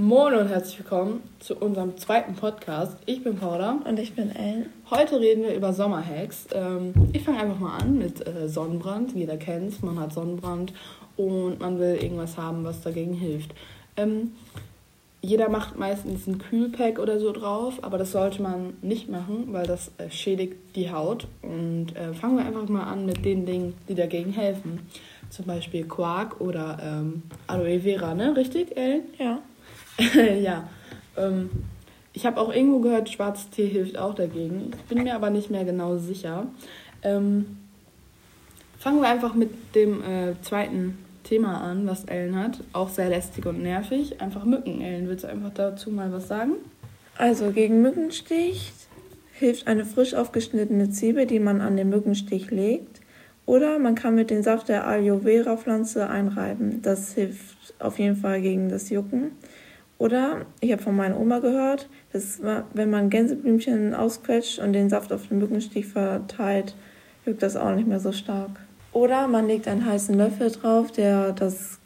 [0.00, 2.96] Moin und herzlich willkommen zu unserem zweiten Podcast.
[3.06, 3.80] Ich bin Paula.
[3.84, 4.66] Und ich bin Ellen.
[4.90, 6.46] Heute reden wir über Sommerhacks.
[6.54, 9.12] Ähm, ich fange einfach mal an mit äh, Sonnenbrand.
[9.16, 10.72] Jeder kennt es, man hat Sonnenbrand
[11.16, 13.52] und man will irgendwas haben, was dagegen hilft.
[13.96, 14.34] Ähm,
[15.20, 19.66] jeder macht meistens ein Kühlpack oder so drauf, aber das sollte man nicht machen, weil
[19.66, 21.26] das äh, schädigt die Haut.
[21.42, 24.78] Und äh, fangen wir einfach mal an mit den Dingen, die dagegen helfen.
[25.28, 28.36] Zum Beispiel Quark oder ähm, Aloe Vera, ne?
[28.36, 29.02] Richtig, Ellen?
[29.18, 29.40] Ja.
[30.42, 30.68] ja.
[31.16, 31.50] Ähm,
[32.12, 34.72] ich habe auch irgendwo gehört, schwarzes Tee hilft auch dagegen.
[34.76, 36.46] Ich bin mir aber nicht mehr genau sicher.
[37.02, 37.58] Ähm,
[38.78, 42.60] fangen wir einfach mit dem äh, zweiten Thema an, was Ellen hat.
[42.72, 44.20] Auch sehr lästig und nervig.
[44.20, 44.80] Einfach Mücken.
[44.80, 46.52] Ellen, willst du einfach dazu mal was sagen?
[47.16, 48.72] Also gegen Mückenstich
[49.32, 53.00] hilft eine frisch aufgeschnittene Zwiebel, die man an den Mückenstich legt.
[53.46, 56.82] Oder man kann mit dem Saft der Aloe Vera Pflanze einreiben.
[56.82, 59.32] Das hilft auf jeden Fall gegen das Jucken.
[59.98, 62.40] Oder ich habe von meiner Oma gehört, dass
[62.72, 66.76] wenn man Gänseblümchen ausquetscht und den Saft auf den Mückenstich verteilt,
[67.26, 68.50] juckt das auch nicht mehr so stark.
[68.92, 71.78] Oder man legt einen heißen Löffel drauf, der das,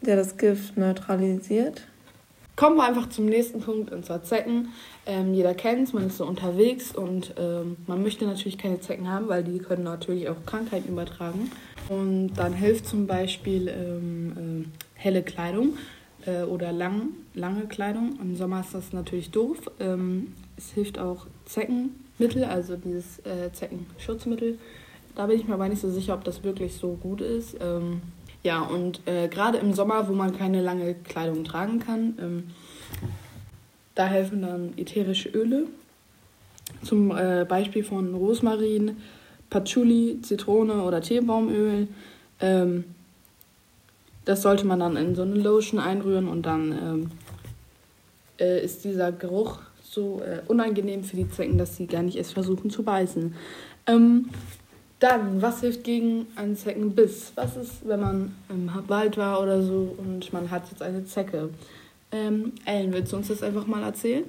[0.00, 1.82] der das Gift neutralisiert.
[2.54, 4.68] Kommen wir einfach zum nächsten Punkt, und zwar Zecken.
[5.06, 9.10] Ähm, jeder kennt es, man ist so unterwegs und ähm, man möchte natürlich keine Zecken
[9.10, 11.50] haben, weil die können natürlich auch Krankheiten übertragen.
[11.88, 15.78] Und dann hilft zum Beispiel ähm, äh, helle Kleidung
[16.26, 18.18] äh, oder lang, lange Kleidung.
[18.20, 19.58] Im Sommer ist das natürlich doof.
[19.78, 24.58] Ähm, es hilft auch Zeckenmittel, also dieses äh, Zeckenschutzmittel.
[25.16, 27.56] Da bin ich mir aber nicht so sicher, ob das wirklich so gut ist.
[27.60, 28.00] Ähm,
[28.42, 32.44] ja, und äh, gerade im Sommer, wo man keine lange Kleidung tragen kann, ähm,
[33.94, 35.66] da helfen dann ätherische Öle.
[36.82, 38.96] Zum äh, Beispiel von Rosmarin,
[39.50, 41.88] Patchouli, Zitrone oder Teebaumöl.
[42.40, 42.84] Ähm,
[44.24, 47.10] das sollte man dann in so eine Lotion einrühren und dann ähm,
[48.38, 52.32] äh, ist dieser Geruch so äh, unangenehm für die Zecken, dass sie gar nicht erst
[52.32, 53.34] versuchen zu beißen.
[53.86, 54.30] Ähm,
[55.00, 57.32] dann, was hilft gegen einen Zeckenbiss?
[57.34, 61.48] Was ist, wenn man im Wald war oder so und man hat jetzt eine Zecke?
[62.12, 64.24] Ähm, Ellen, willst du uns das einfach mal erzählen?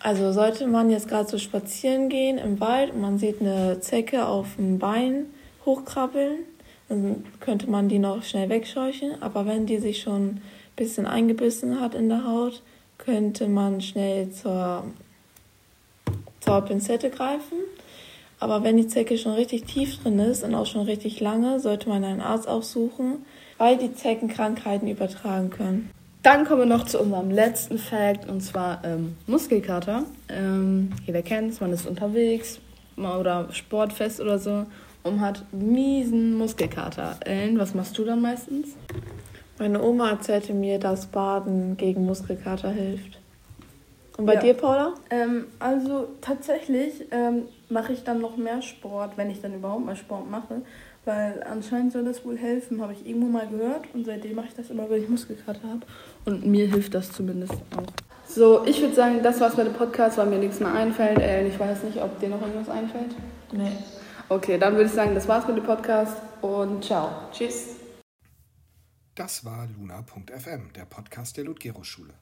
[0.00, 4.26] Also sollte man jetzt gerade so spazieren gehen im Wald und man sieht eine Zecke
[4.26, 5.26] auf dem Bein
[5.64, 6.40] hochkrabbeln,
[6.88, 9.20] dann könnte man die noch schnell wegscheuchen.
[9.22, 10.42] Aber wenn die sich schon ein
[10.76, 12.62] bisschen eingebissen hat in der Haut,
[12.96, 14.84] könnte man schnell zur,
[16.40, 17.58] zur Pinzette greifen.
[18.40, 21.88] Aber wenn die Zecke schon richtig tief drin ist und auch schon richtig lange, sollte
[21.88, 23.24] man einen Arzt aufsuchen,
[23.58, 25.90] weil die Zecken Krankheiten übertragen können.
[26.22, 30.04] Dann kommen wir noch zu unserem letzten Fact und zwar ähm, Muskelkater.
[30.28, 32.60] Ähm, jeder kennt es, man ist unterwegs
[32.96, 34.66] oder sportfest oder so
[35.08, 37.16] und hat miesen Muskelkater.
[37.24, 38.76] Ellen, was machst du dann meistens?
[39.58, 43.18] Meine Oma erzählte mir, dass Baden gegen Muskelkater hilft.
[44.16, 44.40] Und bei ja.
[44.40, 44.94] dir, Paula?
[45.10, 49.96] Ähm, also tatsächlich ähm, mache ich dann noch mehr Sport, wenn ich dann überhaupt mal
[49.96, 50.62] Sport mache.
[51.04, 53.82] Weil anscheinend soll das wohl helfen, habe ich irgendwo mal gehört.
[53.94, 55.80] Und seitdem mache ich das immer, wenn ich Muskelkater habe.
[56.24, 57.92] Und mir hilft das zumindest auch.
[58.26, 61.18] So, ich würde sagen, das war's mit dem Podcast, weil mir nichts mehr einfällt.
[61.18, 63.14] Äh, ich weiß nicht, ob dir noch irgendwas einfällt.
[63.52, 63.72] Nee.
[64.30, 67.30] Okay, dann würde ich sagen, das war's mit dem Podcast und ciao.
[67.32, 67.76] Tschüss.
[69.14, 72.12] Das war luna.fm, der Podcast der Ludgero-Schule.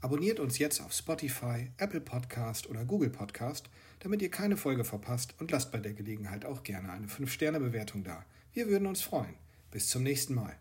[0.00, 5.34] Abonniert uns jetzt auf Spotify, Apple Podcast oder Google Podcast, damit ihr keine Folge verpasst
[5.40, 8.24] und lasst bei der Gelegenheit auch gerne eine 5-Sterne-Bewertung da.
[8.52, 9.34] Wir würden uns freuen.
[9.72, 10.56] Bis zum nächsten Mal.